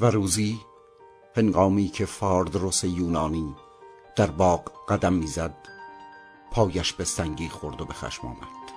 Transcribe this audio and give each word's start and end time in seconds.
و 0.00 0.04
روزی 0.04 0.60
هنگامی 1.36 1.88
که 1.88 2.06
فاردروس 2.06 2.84
یونانی 2.84 3.56
در 4.16 4.26
باغ 4.26 4.86
قدم 4.88 5.12
می‌زد 5.12 5.54
پایش 6.50 6.92
به 6.92 7.04
سنگی 7.04 7.48
خورد 7.48 7.80
و 7.80 7.84
به 7.84 7.94
خشم 7.94 8.26
آمد. 8.26 8.70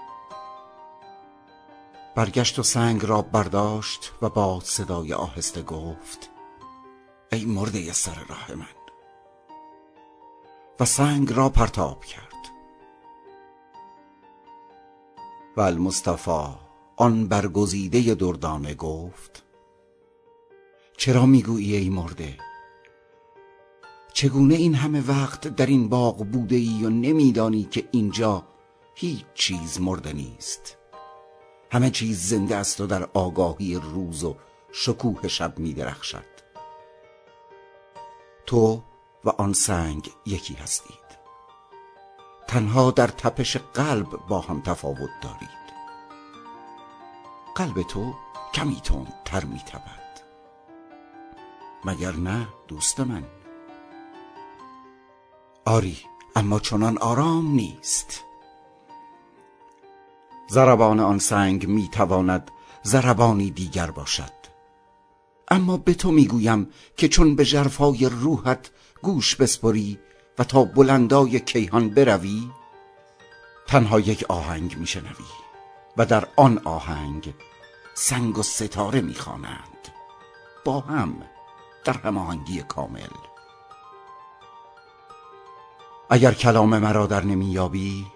برگشت 2.15 2.59
و 2.59 2.63
سنگ 2.63 3.05
را 3.05 3.21
برداشت 3.21 4.11
و 4.21 4.29
با 4.29 4.59
صدای 4.63 5.13
آهسته 5.13 5.61
گفت 5.61 6.29
ای 7.31 7.45
مرده 7.45 7.93
سر 7.93 8.25
راه 8.29 8.53
من. 8.55 8.65
و 10.79 10.85
سنگ 10.85 11.33
را 11.33 11.49
پرتاب 11.49 12.05
کرد. 12.05 12.33
و 15.57 15.61
المصطفى 15.61 16.47
آن 16.95 17.27
برگزیده 17.27 18.15
دردانه 18.15 18.73
گفت 18.73 19.43
چرا 20.97 21.25
می‌گویی 21.25 21.75
ای 21.75 21.89
مرده؟ 21.89 22.37
چگونه 24.13 24.55
این 24.55 24.75
همه 24.75 25.07
وقت 25.07 25.47
در 25.47 25.65
این 25.65 25.89
باغ 25.89 26.17
بوده 26.17 26.55
ای 26.55 26.85
و 26.85 26.89
نمیدانی 26.89 27.63
که 27.63 27.89
اینجا 27.91 28.43
هیچ 28.95 29.25
چیز 29.33 29.81
مرده 29.81 30.13
نیست؟ 30.13 30.77
همه 31.71 31.89
چیز 31.89 32.29
زنده 32.29 32.55
است 32.55 32.81
و 32.81 32.87
در 32.87 33.09
آگاهی 33.13 33.75
روز 33.75 34.23
و 34.23 34.35
شکوه 34.71 35.27
شب 35.27 35.59
می 35.59 35.73
درخشد 35.73 36.33
تو 38.45 38.83
و 39.25 39.29
آن 39.29 39.53
سنگ 39.53 40.09
یکی 40.25 40.53
هستید. 40.53 41.03
تنها 42.47 42.91
در 42.91 43.07
تپش 43.07 43.57
قلب 43.57 44.27
با 44.27 44.39
هم 44.39 44.61
تفاوت 44.61 45.09
دارید. 45.21 45.63
قلب 47.55 47.81
تو 47.81 48.13
کمی 48.53 48.81
تر 49.25 49.45
می 49.45 49.59
تبد 49.59 50.02
مگر 51.85 52.11
نه 52.11 52.47
دوست 52.67 52.99
من. 52.99 53.23
آری 55.65 55.97
اما 56.35 56.59
چنان 56.59 56.97
آرام 56.97 57.51
نیست. 57.51 58.23
زربان 60.49 60.99
آن 60.99 61.19
سنگ 61.19 61.67
می 61.67 61.89
تواند 61.91 62.51
زربانی 62.83 63.51
دیگر 63.51 63.91
باشد. 63.91 64.43
اما 65.47 65.77
به 65.77 65.93
تو 65.93 66.11
می‌گویم 66.11 66.69
که 66.97 67.07
چون 67.07 67.35
به 67.35 67.45
جرفای 67.45 68.05
روحت 68.05 68.71
گوش 69.01 69.35
بسپری 69.35 69.99
و 70.39 70.43
تا 70.43 70.63
بلندای 70.63 71.39
کیهان 71.39 71.89
بروی 71.89 72.51
تنها 73.67 73.99
یک 73.99 74.25
آهنگ 74.29 74.77
میشنوی 74.77 75.25
و 75.97 76.05
در 76.05 76.27
آن 76.35 76.57
آهنگ 76.57 77.33
سنگ 77.93 78.37
و 78.37 78.43
ستاره 78.43 79.01
می‌خوانند. 79.01 79.87
با 80.65 80.79
هم. 80.79 81.32
در 81.83 81.93
هماهنگی 81.93 82.61
کامل. 82.61 83.07
اگر 86.09 86.33
کلام 86.33 86.77
مرا 86.77 87.05
در 87.05 87.23
نمییابی 87.23 88.07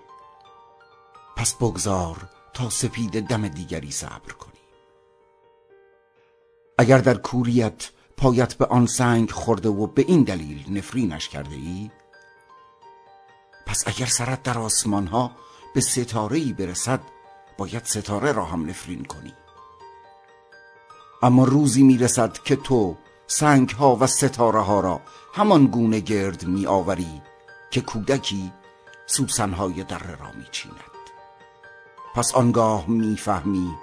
پس 1.35 1.55
بگذار 1.55 2.29
تا 2.53 2.69
سپید 2.69 3.27
دم 3.27 3.47
دیگری 3.47 3.91
صبر 3.91 4.31
کنی. 4.33 4.51
اگر 6.77 6.97
در 6.97 7.17
کوریت 7.17 7.89
پایت 8.17 8.53
به 8.53 8.65
آن 8.65 8.85
سنگ 8.85 9.31
خورده 9.31 9.69
و 9.69 9.87
به 9.87 10.05
این 10.07 10.23
دلیل 10.23 10.77
نفرینش 10.77 11.29
کرده 11.29 11.55
ای 11.55 11.91
پس 13.65 13.83
اگر 13.87 14.05
سرت 14.05 14.43
در 14.43 14.57
آسمان 14.57 15.07
ها 15.07 15.31
به 15.73 15.81
ستاره 15.81 16.37
ای 16.37 16.53
برسد 16.53 16.99
باید 17.57 17.85
ستاره 17.85 18.31
را 18.31 18.45
هم 18.45 18.69
نفرین 18.69 19.05
کنی. 19.05 19.33
اما 21.21 21.43
روزی 21.43 21.83
می‌رسد 21.83 22.33
که 22.33 22.55
تو 22.55 22.97
سنگ 23.27 23.69
ها 23.69 23.95
و 23.95 24.07
ستاره 24.07 24.59
ها 24.61 24.79
را 24.79 25.01
همان 25.33 25.65
گونه 25.65 25.99
گرد 25.99 26.45
می 26.45 26.67
آوری 26.67 27.21
که 27.71 27.81
کودکی 27.81 28.51
سوسن 29.05 29.51
های 29.51 29.83
دره 29.83 30.15
را 30.15 30.31
می 30.37 30.45
چیند 30.51 30.75
پس 32.15 32.35
آنگاه 32.35 32.89
می‌فهمی 32.89 33.75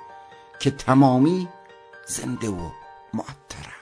که 0.61 0.71
تمامی 0.71 1.49
زنده 2.07 2.49
و 2.49 2.71
معطرند. 3.15 3.75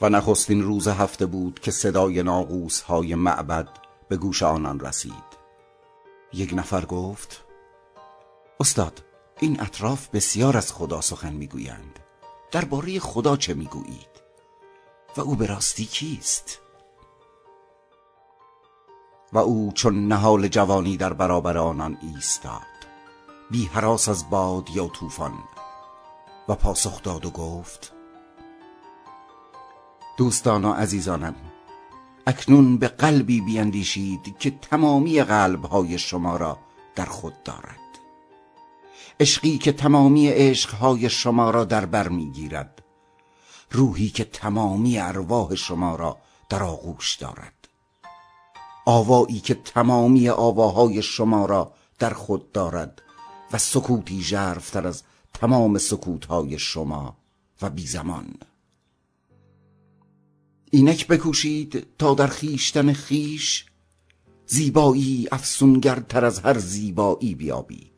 و 0.00 0.08
نخستین 0.08 0.62
روز 0.62 0.88
هفته 0.88 1.26
بود 1.26 1.60
که 1.60 1.70
صدای 1.70 2.22
ناقوس 2.22 2.80
های 2.80 3.14
معبد 3.14 3.68
به 4.08 4.16
گوش 4.16 4.42
آنان 4.42 4.80
رسید. 4.80 5.44
یک 6.32 6.54
نفر 6.54 6.84
گفت 6.84 7.44
استاد 8.60 9.02
این 9.40 9.60
اطراف 9.60 10.08
بسیار 10.08 10.56
از 10.56 10.72
خدا 10.72 11.00
سخن 11.00 11.32
می‌گویند. 11.32 11.98
درباره 12.50 12.98
خدا 12.98 13.36
چه 13.36 13.54
می‌گویید؟ 13.54 14.14
و 15.16 15.20
او 15.20 15.34
به 15.34 15.46
راستی 15.46 15.84
کیست؟ 15.84 16.60
و 19.32 19.38
او 19.38 19.72
چون 19.74 20.08
نهال 20.08 20.48
جوانی 20.48 20.96
در 20.96 21.12
برابر 21.12 21.58
آنان 21.58 21.98
ایستاد. 22.02 22.62
بی 23.50 23.64
حراس 23.64 24.08
از 24.08 24.30
باد 24.30 24.70
یا 24.70 24.88
طوفان. 24.88 25.34
و 26.48 26.54
پاسخ 26.54 27.02
داد 27.02 27.26
و 27.26 27.30
گفت 27.30 27.92
دوستان 30.16 30.64
و 30.64 30.72
عزیزانم 30.72 31.34
اکنون 32.26 32.78
به 32.78 32.88
قلبی 32.88 33.40
بیندیشید 33.40 34.38
که 34.38 34.50
تمامی 34.50 35.22
قلبهای 35.22 35.98
شما 35.98 36.36
را 36.36 36.58
در 36.94 37.04
خود 37.04 37.42
دارد. 37.42 37.83
عشقی 39.20 39.58
که 39.58 39.72
تمامی 39.72 40.28
عشقهای 40.28 41.10
شما 41.10 41.50
را 41.50 41.64
در 41.64 41.86
بر 41.86 42.08
می‌گیرد. 42.08 42.82
روحی 43.70 44.08
که 44.08 44.24
تمامی 44.24 44.98
ارواح 44.98 45.54
شما 45.54 45.96
را 45.96 46.18
در 46.48 46.62
آغوش 46.62 47.16
دارد. 47.16 47.68
آوایی 48.86 49.40
که 49.40 49.54
تمامی 49.54 50.28
آواهای 50.28 51.02
شما 51.02 51.46
را 51.46 51.72
در 51.98 52.10
خود 52.10 52.52
دارد 52.52 53.02
و 53.52 53.58
سکوتی 53.58 54.22
ژرفتر 54.22 54.86
از 54.86 55.02
تمام 55.34 55.78
سکوتهای 55.78 56.58
شما 56.58 57.16
و 57.62 57.70
بی 57.70 57.86
زمان. 57.86 58.34
اینک 60.70 61.06
بکوشید 61.06 61.86
تا 61.98 62.14
در 62.14 62.26
خیشتن 62.26 62.92
خیش 62.92 63.66
زیبایی 64.46 65.28
افسونگرتر 65.32 66.24
از 66.24 66.38
هر 66.38 66.58
زیبایی 66.58 67.34
بیابید. 67.34 67.93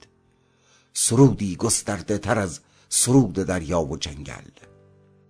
سرودی 0.99 1.57
گسترده 1.57 2.19
تر 2.19 2.39
از 2.39 2.61
سرود 2.89 3.33
دریا 3.33 3.83
و 3.83 3.97
جنگل. 3.97 4.51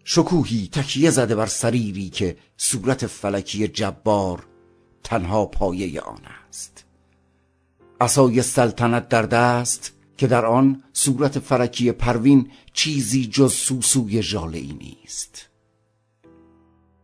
شکوهی 0.04 0.68
تکیه 0.72 1.10
زده 1.10 1.34
بر 1.34 1.46
سریری 1.46 2.08
که 2.08 2.36
صورت 2.56 3.06
فلکی 3.06 3.68
جبار 3.68 4.46
تنها 5.04 5.46
پایه 5.46 6.00
آن 6.00 6.20
است. 6.48 6.84
عصای 8.00 8.42
سلطنت 8.42 9.08
در 9.08 9.22
دست 9.22 9.92
که 10.16 10.26
در 10.26 10.44
آن 10.44 10.82
صورت 10.92 11.38
فرکی 11.38 11.92
پروین 11.92 12.50
چیزی 12.72 13.26
جز 13.26 13.52
سوسوی 13.52 14.22
ژاله 14.22 14.60
نیست. 14.60 15.48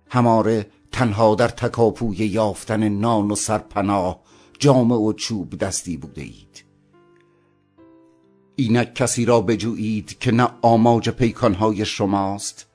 هماره 0.09 0.71
تنها 0.93 1.35
در 1.35 1.49
تکاپوی 1.49 2.17
یافتن 2.17 2.89
نان 2.89 3.31
و 3.31 3.35
سرپناه 3.35 4.21
جامه 4.59 4.95
و 4.95 5.13
چوب 5.13 5.59
دستی 5.59 5.97
بوده 5.97 6.23
اید. 6.23 6.72
اینک 8.63 8.95
کسی 8.95 9.25
را 9.25 9.41
بجویید 9.41 10.19
که 10.19 10.33
نه 10.33 10.49
آماج 10.63 11.11
پیکانهای 11.11 11.85
شماست 11.85 12.67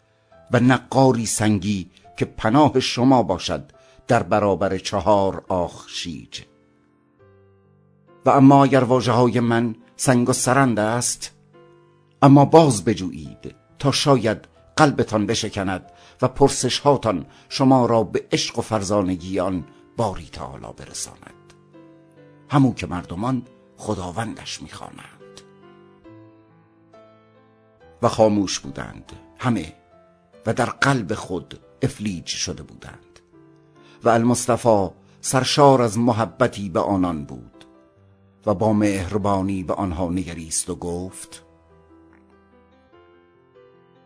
و 0.52 0.60
نه 0.60 0.80
قاری 0.90 1.26
سنگی 1.26 1.92
که 2.18 2.26
پناه 2.26 2.80
شما 2.80 3.24
باشد 3.24 3.72
در 4.08 4.24
برابر 4.24 4.78
چهار 4.78 5.46
آخ 5.48 5.90
شیج 5.90 6.42
و 8.26 8.30
اما 8.30 8.64
اگر 8.64 8.84
واجه 8.84 9.12
های 9.12 9.40
من 9.40 9.76
سنگ 9.96 10.30
و 10.30 10.34
سرند 10.34 10.80
است 10.80 11.32
اما 12.22 12.46
باز 12.46 12.86
بجویید 12.86 13.56
تا 13.80 13.92
شاید 13.92 14.48
قلبتان 14.76 15.26
بشکند 15.26 15.92
و 16.22 16.28
پرسش 16.28 16.80
هاتان 16.80 17.26
شما 17.50 17.86
را 17.86 18.04
به 18.04 18.26
عشق 18.32 18.60
و 18.60 18.62
فرزانگی 18.62 19.40
آن 19.40 19.66
باری 19.98 20.30
تعالی 20.32 20.68
برساند. 20.78 21.54
همون 22.50 22.74
که 22.74 22.88
مردمان 22.88 23.42
خداوندش 23.78 24.62
می‌خوانند. 24.62 25.17
و 28.02 28.08
خاموش 28.08 28.60
بودند 28.60 29.12
همه 29.38 29.74
و 30.46 30.54
در 30.54 30.66
قلب 30.66 31.14
خود 31.14 31.60
افلیج 31.82 32.26
شده 32.26 32.64
بودند. 32.64 33.20
و 34.04 34.10
المصطفى 34.10 34.90
سرشار 35.22 35.82
از 35.82 35.98
محبتی 35.98 36.70
به 36.70 36.80
آنان 36.80 37.26
بود 37.26 37.66
و 38.46 38.54
با 38.54 38.74
مهربانی 38.74 39.64
به 39.64 39.74
آنها 39.74 40.10
نگریست 40.10 40.70
و 40.70 40.76
گفت 40.76 41.44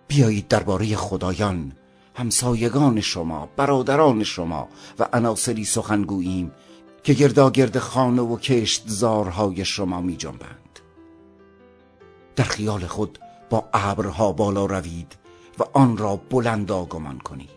بیایید 0.08 0.48
درباره 0.48 0.96
خدایان 0.96 1.72
همسایگان 2.16 3.02
شما 3.02 3.50
برادران 3.56 4.24
شما 4.24 4.70
و 5.00 5.08
عناصری 5.14 5.66
سخن 5.66 6.02
گوییم 6.02 6.52
که 7.04 7.14
گرد 7.14 7.80
خانه 7.80 8.22
و 8.22 8.38
کشت 8.38 8.84
زارهای 8.86 9.66
شما 9.66 10.02
می 10.02 10.18
جنبند. 10.18 10.80
در 12.36 12.44
خیال 12.44 12.88
خود 12.88 13.20
با 13.52 13.70
ابرها 13.74 14.32
بالا 14.32 14.66
روید 14.66 15.16
و 15.60 15.64
آن 15.74 15.98
را 15.98 16.16
بلند 16.16 16.72
گمان 16.72 17.20
کنید. 17.20 17.50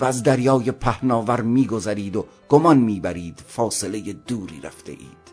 و 0.00 0.04
از 0.04 0.22
دریای 0.22 0.72
پهناور 0.72 1.40
میگذرید 1.40 2.16
و 2.16 2.24
گمان 2.48 2.78
می‌برید 2.78 3.44
فاصله 3.46 4.12
دوری 4.12 4.60
رفته 4.60 4.92
اید 4.92 5.28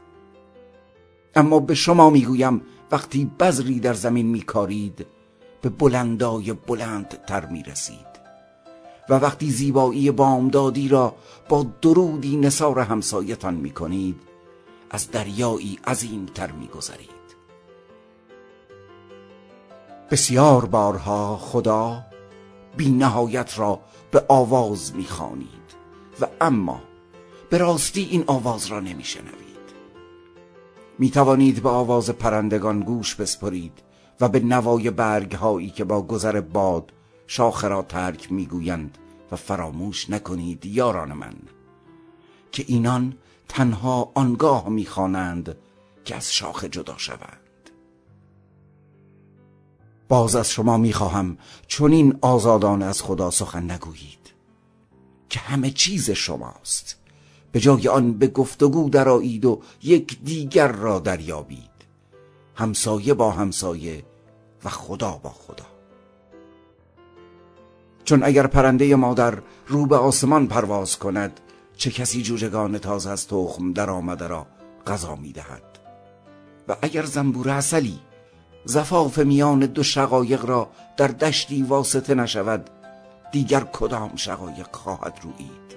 اما 1.35 1.59
به 1.59 1.75
شما 1.75 2.09
می‌گویم 2.09 2.61
وقتی 2.91 3.31
بذری 3.39 3.79
در 3.79 3.93
زمین 3.93 4.25
میکارید 4.25 5.05
به 5.61 5.69
بلندای 5.69 6.53
بلند 6.53 7.25
تر 7.27 7.45
می‌رسید. 7.45 8.15
و 9.09 9.13
وقتی 9.13 9.51
زیبایی 9.51 10.11
بامدادی 10.11 10.87
را 10.87 11.15
با 11.49 11.65
درودی 11.81 12.37
نصار 12.37 12.79
همسایتان 12.79 13.53
می‌کنید 13.53 14.21
از 14.89 15.11
دریایی 15.11 15.79
عظیم 15.87 16.25
تر 16.25 16.51
میگذرید. 16.51 17.24
بسیار 20.11 20.65
بارها 20.65 21.37
خدا 21.37 22.03
بی 22.77 22.89
نهایت 22.89 23.59
را 23.59 23.79
به 24.11 24.25
آواز 24.27 24.95
می‌خوانید 24.95 25.75
و 26.21 26.27
اما 26.41 26.81
به 27.49 27.57
راستی 27.57 28.03
این 28.11 28.23
آواز 28.27 28.67
را 28.67 28.79
نمیشنوید. 28.79 29.45
می 30.99 31.09
توانید 31.09 31.63
به 31.63 31.69
آواز 31.69 32.09
پرندگان 32.09 32.79
گوش 32.79 33.15
بسپرید 33.15 33.83
و 34.21 34.29
به 34.29 34.39
نوای 34.39 34.91
برگ 34.91 35.35
هایی 35.35 35.69
که 35.69 35.83
با 35.83 36.01
گذر 36.01 36.41
باد 36.41 36.91
شاخه 37.27 37.67
را 37.67 37.81
ترک 37.81 38.31
می‌گویند 38.31 38.97
و 39.31 39.35
فراموش 39.35 40.09
نکنید 40.09 40.65
یاران 40.65 41.13
من 41.13 41.35
که 42.51 42.65
اینان 42.67 43.13
تنها 43.47 44.11
آنگاه 44.15 44.69
می‌خوانند 44.69 45.57
که 46.05 46.15
از 46.15 46.33
شاخه 46.33 46.69
جدا 46.69 46.97
شوند. 46.97 47.44
باز 50.07 50.35
از 50.35 50.49
شما 50.51 50.77
می‌خواهم. 50.77 51.37
این 51.79 52.17
آزادان 52.21 52.83
از 52.83 53.01
خدا 53.01 53.31
سخن 53.31 53.71
نگویید. 53.71 54.33
که 55.29 55.39
همه 55.39 55.71
چیز 55.71 56.11
شماست. 56.11 56.97
به 57.51 57.59
جای 57.59 57.87
آن 57.87 58.13
به 58.13 58.27
گفتگو 58.27 58.89
درایید 58.89 59.45
و 59.45 59.61
یک 59.83 60.23
دیگر 60.23 60.67
را 60.67 60.99
دریابید. 60.99 61.69
همسایه 62.55 63.13
با 63.13 63.31
همسایه 63.31 64.05
و 64.63 64.69
خدا 64.69 65.19
با 65.23 65.29
خدا. 65.29 65.65
چون 68.03 68.23
اگر 68.23 68.47
پرنده 68.47 68.95
مادر 68.95 69.37
رو 69.67 69.85
به 69.85 69.97
آسمان 69.97 70.47
پرواز 70.47 70.99
کند 70.99 71.39
چه 71.77 71.91
کسی 71.91 72.21
جوجگان 72.21 72.77
تازه 72.77 73.09
از 73.09 73.27
تخم 73.27 73.73
در 73.73 73.89
آمده 73.89 74.27
را 74.27 74.47
غذا 74.87 75.15
می‌دهد؟ 75.15 75.79
و 76.67 76.75
اگر 76.81 77.05
زنبور 77.05 77.49
اصلی 77.49 77.99
زفاف 78.65 79.19
میان 79.19 79.59
دو 79.59 79.83
شقایق 79.83 80.45
را 80.45 80.69
در 80.97 81.07
دشتی 81.07 81.63
واسطه 81.63 82.15
نشود. 82.15 82.69
دیگر 83.31 83.59
کدام 83.59 84.15
شقایق 84.15 84.67
خواهد 84.71 85.19
روید؟ 85.23 85.75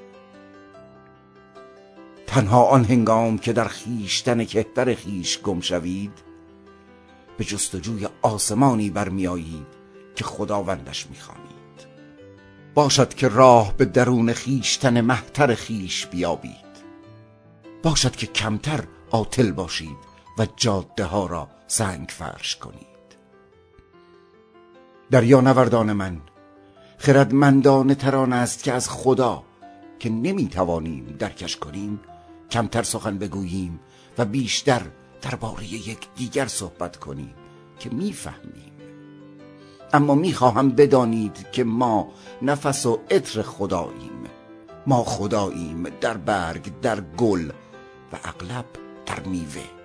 تنها 2.26 2.64
آن 2.64 2.84
هنگام 2.84 3.38
که 3.38 3.52
در 3.52 3.68
خیشتن 3.68 4.44
کهتر 4.44 4.94
خیش 4.94 5.40
گم 5.42 5.60
شوید 5.60 6.12
به 7.38 7.44
جستجوی 7.44 8.08
آسمانی 8.22 8.90
برمیآیید 8.90 9.66
که 10.14 10.24
خداوندش 10.24 11.06
می‌خوانید. 11.10 11.48
باشد 12.74 13.14
که 13.14 13.28
راه 13.28 13.74
به 13.76 13.84
درون 13.84 14.32
خیشتن 14.32 15.00
محتر 15.00 15.54
خیش 15.54 16.06
بیابید. 16.06 16.68
باشد 17.82 18.16
که 18.16 18.26
کمتر 18.26 18.84
عاطل 19.10 19.50
باشید. 19.50 20.07
و 20.38 20.46
جاده 20.56 21.04
ها 21.04 21.26
را 21.26 21.48
سنگ 21.66 22.08
فرش 22.08 22.56
کنید. 22.56 22.88
دریا 25.10 25.40
نوردان 25.40 25.92
من 25.92 26.20
خردمندانه 26.98 27.94
تران 27.94 28.32
است 28.32 28.62
که 28.62 28.72
از 28.72 28.90
خدا 28.90 29.42
که 29.98 30.10
نمی‌توانیم 30.10 31.16
درکش 31.18 31.56
کنیم 31.56 32.00
کمتر 32.50 32.82
سخن 32.82 33.18
بگوییم 33.18 33.80
و 34.18 34.24
بیشتر 34.24 34.82
درباره 35.22 35.64
یک 35.64 36.08
دیگر 36.16 36.46
صحبت 36.46 36.96
کنیم 36.96 37.34
که 37.78 37.90
می‌فهمیم. 37.90 38.72
اما 39.92 40.14
می‌خواهم 40.14 40.70
بدانید 40.70 41.50
که 41.52 41.64
ما 41.64 42.12
نفس 42.42 42.86
و 42.86 43.00
عطر 43.10 43.42
خداییم. 43.42 44.24
ما 44.86 45.04
خداییم 45.04 45.88
در 46.00 46.16
برگ 46.16 46.80
در 46.80 47.00
گل 47.00 47.50
و 48.12 48.16
اغلب 48.24 48.66
در 49.06 49.20
میوه. 49.20 49.77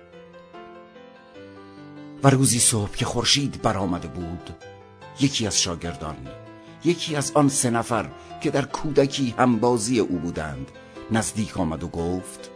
و 2.24 2.30
روزی 2.30 2.58
صبح 2.58 2.96
که 2.96 3.04
خورشید 3.04 3.62
برآمده 3.62 4.08
بود 4.08 4.50
یکی 5.20 5.46
از 5.46 5.60
شاگردان 5.60 6.16
یکی 6.84 7.16
از 7.16 7.32
آن 7.34 7.48
سه 7.48 7.70
نفر 7.70 8.08
که 8.40 8.50
در 8.50 8.62
کودکی 8.62 9.34
همبازی 9.38 9.98
او 10.00 10.18
بودند 10.18 10.70
نزدیک 11.10 11.60
آمد 11.60 11.84
و 11.84 11.88
گفت 11.88 12.50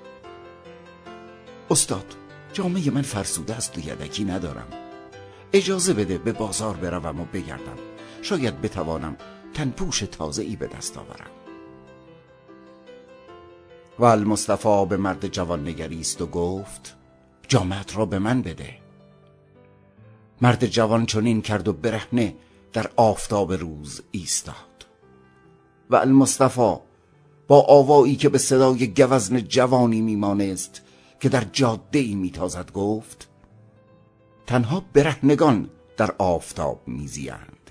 استاد 1.70 2.16
جامعه 2.52 2.90
من 2.90 3.02
فرسوده 3.02 3.54
است 3.54 3.78
و 3.78 3.80
یدکی 3.80 4.24
ندارم. 4.24 4.68
اجازه 5.52 5.92
بده 5.92 6.18
به 6.18 6.32
بازار 6.32 6.76
بروم 6.76 7.20
و 7.20 7.24
بگردم. 7.24 7.78
شاید 8.22 8.60
بتوانم 8.60 9.16
تنپوش 9.54 9.98
تازه 9.98 10.42
ای 10.42 10.56
به 10.56 10.66
دست 10.66 10.98
آورم. 10.98 11.30
و 13.98 14.04
المصطفى 14.04 14.86
به 14.88 14.96
مرد 14.96 15.26
جوان 15.26 15.68
نگریست 15.68 16.22
و 16.22 16.26
گفت 16.26 16.96
جامعت 17.48 17.96
را 17.96 18.06
به 18.06 18.18
من 18.18 18.42
بده. 18.42 18.87
مرد 20.40 20.66
جوان 20.66 21.06
چنین 21.06 21.42
کرد 21.42 21.68
و 21.68 21.72
برهنه 21.72 22.34
در 22.72 22.90
آفتاب 22.96 23.52
روز 23.52 24.02
ایستاد. 24.10 24.86
و 25.90 25.96
المصطفى 25.96 26.76
با 27.48 27.60
آوایی 27.68 28.16
که 28.16 28.28
به 28.28 28.38
صدای 28.38 28.86
گوزن 28.86 29.40
جوانی 29.40 30.00
میمانست 30.00 30.82
که 31.20 31.28
در 31.28 31.44
جاده 31.52 31.98
ای 31.98 32.14
میتازد 32.14 32.72
گفت 32.72 33.28
تنها 34.46 34.84
برهنگان 34.92 35.70
در 35.96 36.14
آفتاب 36.18 36.82
میزیند. 36.86 37.70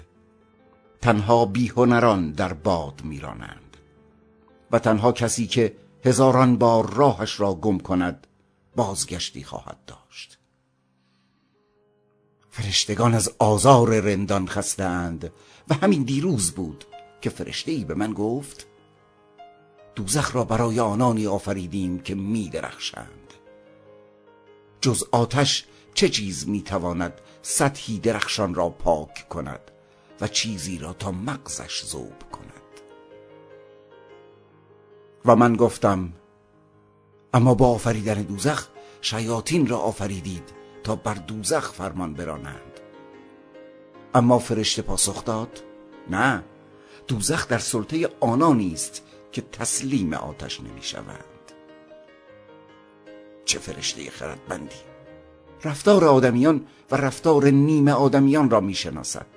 تنها 1.01 1.45
بیهنران 1.45 2.31
در 2.31 2.53
باد 2.53 3.01
میرانند. 3.03 3.77
و 4.71 4.79
تنها 4.79 5.11
کسی 5.11 5.47
که 5.47 5.75
هزاران 6.05 6.57
بار 6.57 6.93
راهش 6.93 7.39
را 7.39 7.53
گم 7.53 7.77
کند 7.77 8.27
بازگشتی 8.75 9.43
خواهد 9.43 9.77
داشت. 9.87 10.39
فرشتگان 12.57 13.13
از 13.13 13.33
آزار 13.39 13.99
رندان 13.99 14.47
خستند 14.47 15.31
و 15.69 15.73
همین 15.73 16.03
دیروز 16.03 16.51
بود 16.51 16.85
که 17.21 17.29
فرشته 17.29 17.71
ای 17.71 17.85
به 17.85 17.93
من 17.93 18.13
گفت 18.13 18.67
دوزخ 19.95 20.35
را 20.35 20.43
برای 20.43 20.79
آنانی 20.79 21.27
آفریدیم 21.27 21.99
که 21.99 22.15
می 22.15 22.49
درخشند. 22.49 23.33
جز 24.81 25.03
آتش 25.11 25.65
چه 25.93 26.09
چیز 26.09 26.47
می‌تواند 26.47 27.13
سطحی 27.41 27.99
درخشان 27.99 28.53
را 28.53 28.69
پاک 28.69 29.29
کند 29.29 29.71
و 30.21 30.27
چیزی 30.27 30.77
را 30.77 30.93
تا 30.93 31.11
مغزش 31.11 31.83
زوب 31.83 32.23
کند؟ 32.31 32.81
و 35.25 35.35
من 35.35 35.55
گفتم 35.55 36.13
اما 37.33 37.53
با 37.53 37.67
آفریدن 37.67 38.21
دوزخ 38.21 38.67
شیاطین 39.01 39.67
را 39.67 39.77
آفریدید 39.77 40.56
تا 40.87 40.95
بر 40.95 41.13
دوزخ 41.13 41.73
فرمان 41.73 42.13
برانند. 42.13 42.79
اما 44.15 44.39
فرشته 44.39 44.81
پاسخ 44.81 45.25
داد 45.25 45.63
نه 46.09 46.43
دوزخ 47.07 47.47
در 47.47 47.57
سلطه 47.57 48.09
آنانی 48.19 48.73
است 48.73 49.03
که 49.31 49.41
تسلیم 49.41 50.13
آتش 50.13 50.61
نمی‌شوند. 50.61 51.51
چه 53.45 53.59
فرشته 53.59 54.09
خردمندی! 54.09 54.75
رفتار 55.63 56.05
آدمیان 56.05 56.65
و 56.91 56.95
رفتار 56.95 57.45
نیمه 57.45 57.91
آدمیان 57.91 58.49
را 58.49 58.59
می‌شناسد. 58.59 59.27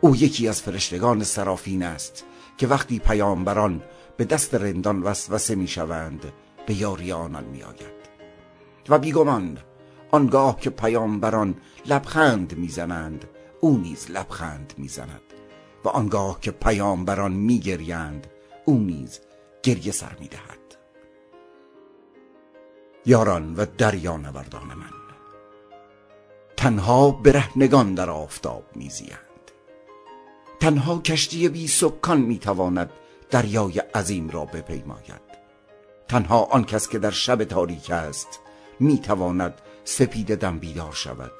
او 0.00 0.16
یکی 0.16 0.48
از 0.48 0.62
فرشتگان 0.62 1.24
سرافین 1.24 1.82
است 1.82 2.24
که 2.58 2.66
وقتی 2.66 2.98
پیامبران 2.98 3.82
به 4.16 4.24
دست 4.24 4.54
رندان 4.54 5.02
وسوسه 5.02 5.54
می‌شوند 5.54 6.32
به 6.66 6.74
یاری 6.74 7.12
آنان 7.12 7.44
میآید. 7.44 8.04
و 8.88 8.98
بیگمان 8.98 9.58
آنگاه 10.14 10.60
که 10.60 10.70
پیامبران 10.70 11.54
لبخند 11.86 12.58
می‌زنند 12.58 13.24
او 13.60 13.78
نیز 13.78 14.10
لبخند 14.10 14.74
می‌زند. 14.76 15.20
و 15.84 15.88
آنگاه 15.88 16.40
که 16.40 16.50
پیامبران 16.50 17.32
میگریند 17.32 18.26
او 18.64 18.78
نیز 18.78 19.20
گریه 19.62 19.92
سر 19.92 20.16
می‌دهد. 20.20 20.58
یاران 23.06 23.54
و 23.54 23.66
دریا 23.78 24.16
نوردان 24.16 24.66
من 24.66 24.94
تنها 26.56 27.10
برهنگان 27.10 27.94
در 27.94 28.10
آفتاب 28.10 28.64
میزیند. 28.74 29.50
تنها 30.60 30.98
کشتی 30.98 31.48
بی 31.48 31.68
سکان 31.68 32.20
می‌تواند 32.20 32.90
دریای 33.30 33.78
عظیم 33.78 34.30
را 34.30 34.44
بپیماید. 34.44 35.24
تنها 36.08 36.42
آن 36.42 36.64
کس 36.64 36.88
که 36.88 36.98
در 36.98 37.10
شب 37.10 37.44
تاریک 37.44 37.90
است 37.90 38.40
می‌تواند 38.80 39.60
سپید 39.84 40.34
دم 40.34 40.58
بیدار 40.58 40.92
شود 40.92 41.32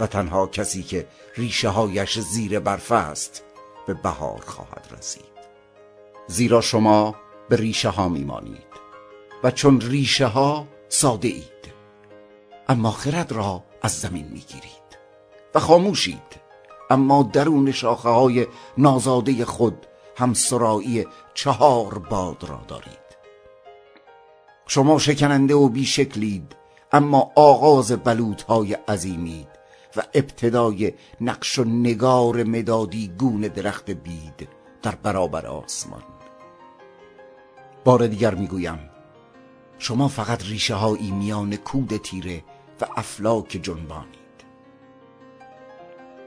و 0.00 0.06
تنها 0.06 0.46
کسی 0.46 0.82
که 0.82 1.06
ریشه 1.36 1.68
هایش 1.68 2.18
زیر 2.18 2.60
برف 2.60 2.92
است 2.92 3.44
به 3.86 3.94
بهار 3.94 4.40
خواهد 4.46 4.94
رسید. 4.98 5.24
زیرا 6.26 6.60
شما 6.60 7.14
به 7.48 7.56
ریشه 7.56 7.88
ها 7.88 8.08
میمانید 8.08 8.70
و 9.44 9.50
چون 9.50 9.80
ریشه 9.80 10.26
ها 10.26 10.66
ساده 10.88 11.28
اید 11.28 11.72
اما 12.68 12.90
خرد 12.90 13.32
را 13.32 13.64
از 13.82 14.00
زمین 14.00 14.26
می‌گیرید 14.26 14.98
و 15.54 15.60
خاموشید 15.60 16.40
اما 16.90 17.22
درون 17.32 17.72
شاخه 17.72 18.08
های 18.08 18.46
نازاده 18.78 19.44
خود 19.44 19.86
هم 20.16 20.34
سرایی 20.34 21.06
چهار 21.34 21.98
باد 21.98 22.44
را 22.44 22.60
دارید. 22.68 23.00
شما 24.66 24.98
شکننده 24.98 25.54
و 25.54 25.68
بیشکلید 25.68 26.56
اما 26.92 27.32
آغاز 27.34 27.92
بلوط 27.92 28.42
های 28.42 28.72
عظیمید 28.74 29.48
و 29.96 30.02
ابتدای 30.14 30.92
نقش 31.20 31.58
و 31.58 31.64
نگار 31.64 32.44
مدادی 32.44 33.12
گونه 33.18 33.48
درخت 33.48 33.90
بید 33.90 34.48
در 34.82 34.94
برابر 34.94 35.46
آسمان. 35.46 36.02
بار 37.84 38.06
دیگر 38.06 38.34
می‌گویم 38.34 38.90
شما 39.78 40.08
فقط 40.08 40.44
ریشه 40.44 40.74
هایی 40.74 41.10
میان 41.10 41.56
کود 41.56 41.96
تیره 41.96 42.44
و 42.80 42.86
افلاک 42.96 43.60
جنبانید. 43.62 44.20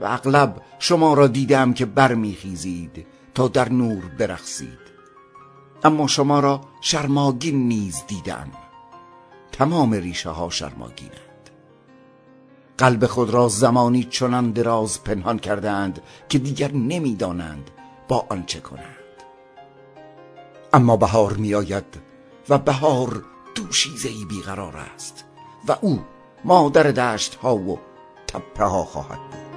و 0.01 0.05
اغلب 0.05 0.61
شما 0.79 1.13
را 1.13 1.27
دیدم 1.27 1.73
که 1.73 1.85
برمیخیزید 1.85 3.07
تا 3.35 3.47
در 3.47 3.69
نور 3.69 4.05
برخصید 4.19 4.83
اما 5.83 6.07
شما 6.07 6.39
را 6.39 6.61
شرماگین 6.81 7.67
نیز 7.67 8.03
دیدم. 8.07 8.62
تمام 9.53 9.93
ریشه 9.93 10.29
ها 10.29 10.49
شرماگینند. 10.49 11.49
قلب 12.77 13.05
خود 13.05 13.29
را 13.29 13.47
زمانی 13.47 14.03
چنان 14.03 14.51
دراز 14.51 15.03
پنهان 15.03 15.39
کردند 15.39 16.01
که 16.29 16.39
دیگر 16.39 16.71
نمی‌دانند 16.71 17.71
با 18.07 18.25
آن 18.29 18.45
چه 18.45 18.59
کنند. 18.59 18.95
اما 20.73 20.97
بهار 20.97 21.33
میآید 21.33 21.85
و 22.49 22.57
بهار 22.57 23.23
دوشیزه 23.55 24.09
ای 24.09 24.25
بیقرار 24.25 24.77
است 24.77 25.25
و 25.67 25.77
او 25.81 26.03
مادر 26.43 26.83
دشت 26.83 27.35
ها 27.35 27.55
و 27.55 27.79
تپه 28.27 28.65
ها 28.65 28.83
خواهد 28.83 29.19
بود. 29.19 29.52